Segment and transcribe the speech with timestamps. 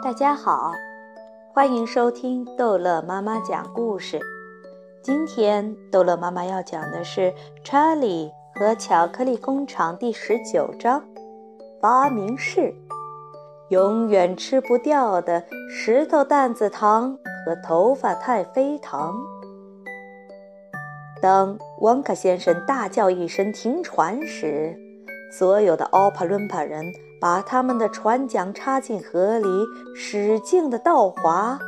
[0.00, 0.72] 大家好，
[1.52, 4.20] 欢迎收听逗乐妈妈讲故事。
[5.02, 7.20] 今天逗乐妈妈要讲的是
[7.64, 11.02] 《查理和巧克力工厂》第十九章：
[11.80, 12.72] 发明室。
[13.70, 19.16] 永远吃不掉的石头蛋子糖和头发太妃糖。
[21.20, 24.78] 当旺卡先生大叫一声停船时，
[25.30, 26.92] 所有的奥帕伦帕人。
[27.20, 31.58] 把他们的船桨插进河里，使劲的倒划，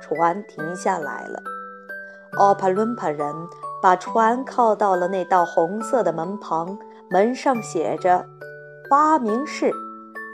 [0.00, 1.42] 船停下来了。
[2.38, 3.34] 奥帕伦帕人
[3.82, 6.78] 把船靠到了那道红色的门旁，
[7.10, 8.24] 门上写着
[8.88, 9.72] “发明室，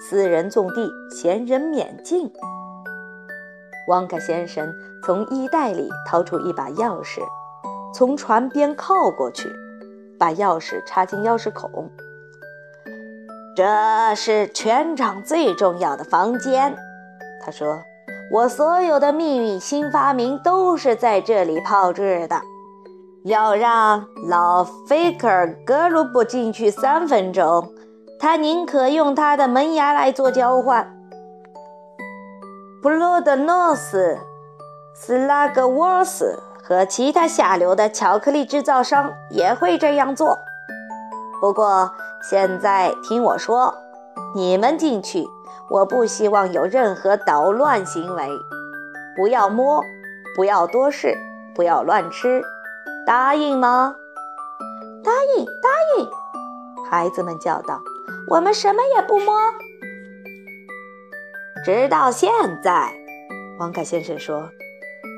[0.06, 2.30] 私人种地，闲人免进”。
[3.88, 4.70] 旺卡先生
[5.02, 7.22] 从衣袋里掏出一把钥匙，
[7.94, 9.50] 从船边靠过去，
[10.18, 11.90] 把钥匙插进钥匙孔。
[13.54, 16.74] 这是全场最重要的房间，
[17.44, 17.82] 他说
[18.32, 22.40] ：“我所有的秘密新发明都是在这里炮制的。
[23.24, 27.72] 要让老菲克尔格鲁布进去三分钟，
[28.18, 30.90] 他宁可用他的门牙来做交换。
[32.82, 34.18] 布洛德诺斯、
[34.94, 40.38] 斯拉格沃斯和其他下流的巧克力制造商也会这样做。
[41.42, 43.74] 不过。”现在听我说，
[44.32, 45.26] 你们进去，
[45.68, 48.28] 我不希望有任何捣乱行为，
[49.16, 49.82] 不要摸，
[50.36, 51.18] 不要多事，
[51.52, 52.40] 不要乱吃，
[53.04, 53.96] 答应吗？
[55.02, 55.68] 答应，答
[55.98, 56.08] 应！
[56.88, 57.80] 孩子们叫道
[58.30, 59.34] ：“我们什么也不摸。”
[61.66, 62.30] 直到现
[62.62, 62.88] 在，
[63.58, 64.48] 王凯先生说，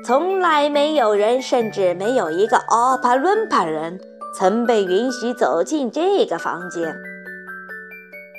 [0.03, 4.01] 从来没有人，甚至没有一个奥帕伦帕人。
[4.37, 6.93] 曾被允许走进这个房间。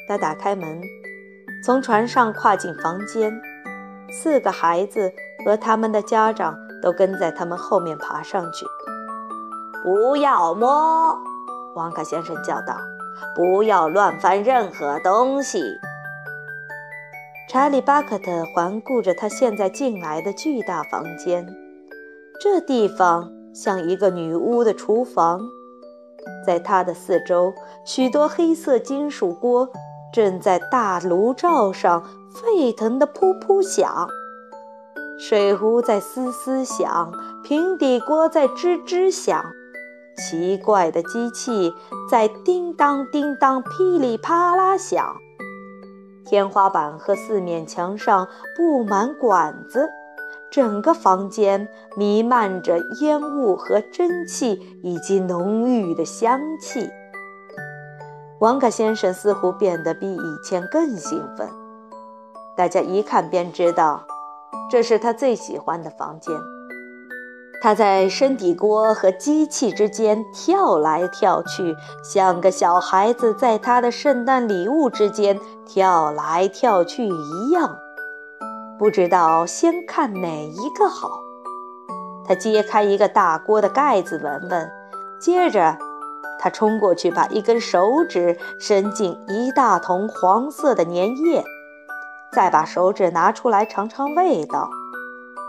[0.07, 0.81] 他打开门，
[1.65, 3.33] 从船上跨进房间。
[4.11, 5.11] 四个孩子
[5.45, 8.67] 和他们的家长都跟在他们后面爬上去。
[9.83, 11.17] 不要摸！
[11.75, 12.77] 王卡先生叫道
[13.35, 15.63] ：“不要乱翻任何东西。”
[17.49, 21.47] 查理·巴克特环顾着他现在进来的巨大房间。
[22.41, 25.41] 这地方像一个女巫的厨房。
[26.47, 27.53] 在它的四周，
[27.85, 29.69] 许多黑色金属锅
[30.13, 34.09] 正在大炉灶上沸腾的噗噗响，
[35.19, 37.13] 水壶在嘶嘶响，
[37.43, 39.45] 平底锅在吱吱响，
[40.17, 41.75] 奇怪的机器
[42.09, 45.17] 在叮当叮当噼里啪啦响，
[46.25, 49.89] 天花板和四面墙上布满管子。
[50.57, 51.69] 整个房间
[51.99, 56.89] 弥漫着烟雾和蒸汽，以及浓郁的香气。
[58.41, 61.47] 王卡先生似乎变得比以前更兴奋。
[62.57, 64.07] 大家一看便知道，
[64.71, 66.35] 这是他最喜欢的房间。
[67.61, 77.77] 他在深底锅和机器之间跳来跳去，像个小孩子在他的圣诞礼物之间跳来跳去一样。
[78.79, 81.09] 不知道先看哪一个好，
[82.27, 84.71] 他揭开一个大锅的盖子闻闻，
[85.19, 85.79] 接着
[86.39, 91.43] 他冲过去把一根手指伸进一大桶黄色的粘液，
[92.33, 94.69] 再把手指拿出来尝尝味道，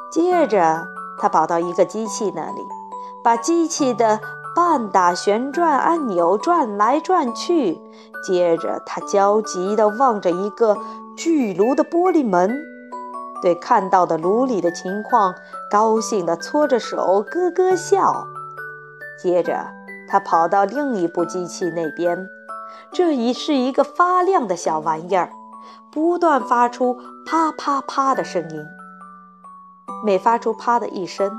[0.09, 0.87] 接着
[1.19, 2.61] 他跑到一个机器那里，
[3.25, 4.21] 把机器的
[4.55, 7.81] 半打旋转按钮转来转去，
[8.25, 10.77] 接着他焦急地望着一个
[11.17, 12.57] 巨炉的玻璃门。
[13.41, 15.33] 对看到的炉里的情况，
[15.69, 18.27] 高兴地搓着手，咯咯笑。
[19.21, 19.65] 接着，
[20.07, 22.27] 他跑到另一部机器那边，
[22.91, 25.31] 这已是一个发亮的小玩意儿，
[25.91, 28.65] 不断发出啪啪啪的声音。
[30.05, 31.31] 每发出啪的一声，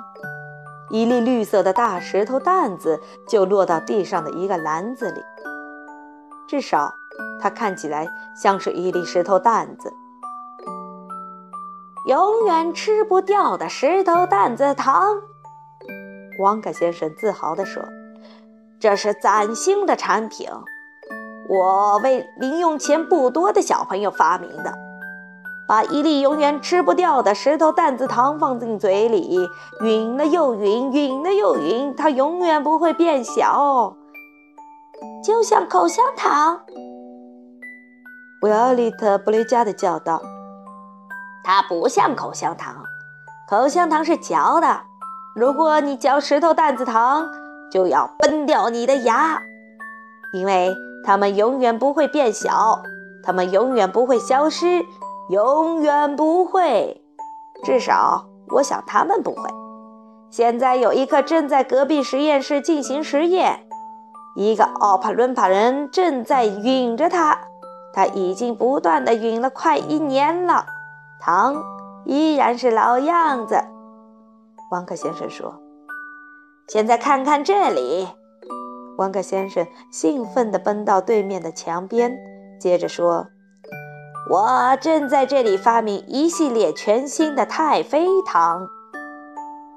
[0.90, 5.22] 一粒绿色的大石头蛋子就落到地上的一个篮子里。
[6.48, 6.92] 至少，
[7.40, 9.92] 它看起来像是一粒石头蛋子。
[12.06, 15.16] 永远吃不掉的石头蛋子糖，
[16.40, 17.82] 汪卡先生自豪地说
[18.80, 20.48] ：“这是崭新的产品，
[21.48, 24.72] 我为零用钱不多的小朋友发明的。
[25.68, 29.38] 把一粒永远吃不掉的石头蛋子糖放进嘴里，
[29.82, 33.94] 匀了又匀，匀了又匀，它永远不会变小，
[35.22, 36.60] 就像口香糖。”
[38.40, 40.22] 维奥利特·布雷加的叫道。
[41.50, 42.84] 它不像口香糖，
[43.48, 44.82] 口香糖是嚼的。
[45.34, 47.26] 如果你嚼石头蛋子糖，
[47.72, 49.40] 就要崩掉你的牙，
[50.34, 52.82] 因为它们永远不会变小，
[53.24, 54.84] 它们永远不会消失，
[55.30, 57.02] 永远不会。
[57.64, 59.48] 至少，我想他们不会。
[60.28, 63.66] 现在有一颗正在隔壁实验室进行实验，
[64.36, 67.38] 一个奥帕伦帕人正在吮着它，
[67.94, 70.66] 他已经不断的吮了快一年了，
[71.20, 71.62] 糖
[72.04, 73.60] 依然是老样子。
[74.70, 75.54] 汪克先生说
[76.68, 78.08] ：“现在看看这里。”
[78.98, 82.16] 汪克先生兴奋地奔到对面的墙边，
[82.60, 83.28] 接着说
[84.30, 88.66] ：“我正在这里发明一系列全新的太妃糖。”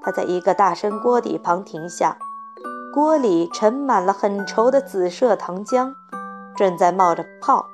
[0.04, 2.18] 他在一个大深锅底旁停下，
[2.94, 5.94] 锅里盛满了很稠的紫色糖浆，
[6.58, 7.68] 正在冒着泡。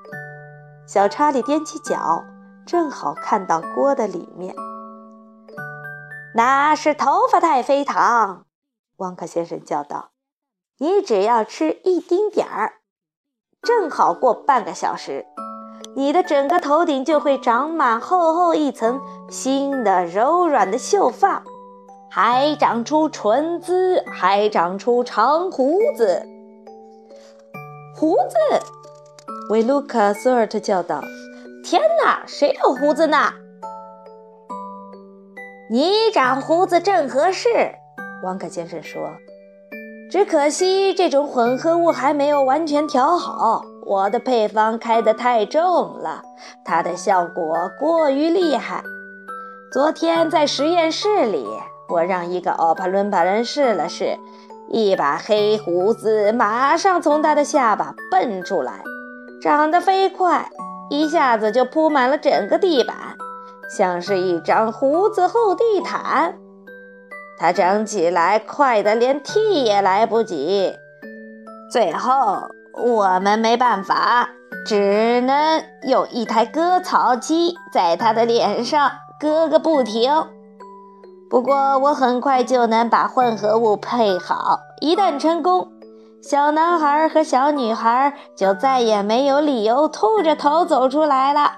[0.85, 2.23] 小查理踮起脚，
[2.67, 4.53] 正好看到锅的里面。
[6.35, 8.45] 那是头发太妃糖，
[8.97, 10.11] 汪克先生叫道
[10.77, 12.73] ：“你只要吃一丁点儿，
[13.61, 15.25] 正好过半个小时，
[15.95, 21.41] 你的整个头顶就会长满厚厚一层新的柔软的秀发。”
[22.09, 26.25] 还长出唇子，还长出长胡子。
[27.95, 28.37] 胡子！
[29.49, 31.01] 维卢卡·索尔特叫道
[31.69, 33.17] ：“天哪，谁有胡子呢？”
[35.69, 37.49] 你长胡子正合适，
[38.23, 39.11] 王克先生说。
[40.09, 46.21] 只可惜这种混合物还没有完全调好，我的配方开得太重了，
[46.63, 48.81] 它的效果过于厉害。
[49.73, 51.45] 昨天在实验室里。
[51.89, 54.17] 我让一个奥帕伦巴人试了试，
[54.69, 58.81] 一把黑胡子马上从他的下巴蹦出来，
[59.41, 60.49] 长得飞快，
[60.89, 62.95] 一下子就铺满了整个地板，
[63.75, 66.35] 像是一张胡子厚地毯。
[67.39, 70.73] 它长起来快得连剃也来不及。
[71.71, 72.43] 最后，
[72.73, 74.29] 我们没办法，
[74.65, 80.11] 只能用一台割草机在他的脸上割个不停。
[81.29, 84.59] 不过，我很快就能把混合物配好。
[84.79, 85.67] 一旦成功，
[86.29, 91.53] 小男孩和小女孩就再也没有理由吐着头走出来了。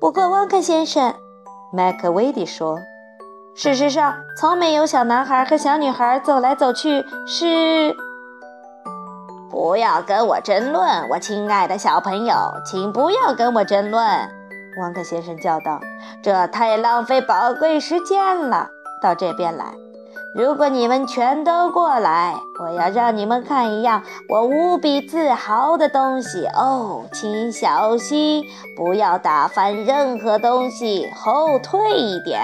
[0.00, 1.12] 不过，汪克先生，
[1.72, 2.78] 麦克威迪说
[3.56, 7.96] ：“事实上，从没有小男孩和小女孩走来走去。”是，
[9.50, 14.00] 不要跟我争论，我亲爱的小朋友，请不要跟我争论。
[14.80, 15.80] 汪克先生叫道
[16.22, 18.68] ：“这太浪费宝贵时间了。
[19.02, 19.64] 到这边来，
[20.34, 27.06] 如果你们全都过来，我要让你们看一样我无比自豪的东西哦。
[27.12, 28.44] 请小心，
[28.76, 32.40] 不要打翻任何东西，后退一点。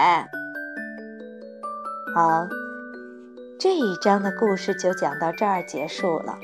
[2.15, 2.47] 好，
[3.59, 6.35] 这一章的故事就讲到这儿结束了。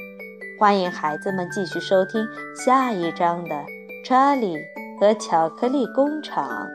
[0.58, 3.54] 欢迎孩子们继续收听下一章的
[4.04, 4.56] 《查理》。
[5.00, 6.68] 和巧克力工厂。